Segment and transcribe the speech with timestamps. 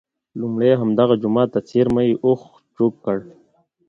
[0.39, 2.41] لومړی همدغه جوما ته څېرمه یې اوښ
[2.75, 3.17] چوک کړ.